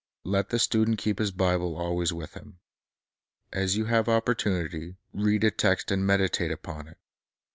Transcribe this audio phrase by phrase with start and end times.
[0.23, 2.57] Let the student keep his Bible always with him.
[3.53, 6.97] As you have opportunity, read a text and meditate upon it.